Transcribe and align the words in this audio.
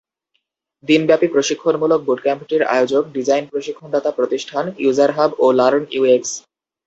দিনব্যাপী 0.83 1.27
প্রশিক্ষণমূলক 1.27 1.99
বুটক্যাম্পটির 2.03 2.63
আয়োজক 2.73 3.03
ডিজাইন 3.15 3.43
প্রশিক্ষণদাতা 3.51 4.11
প্রতিষ্ঠান 4.11 4.65
ইউজারহাব 4.83 5.31
ও 5.39 5.45
লার্ন 5.59 5.83
ইউএক্স। 5.91 6.31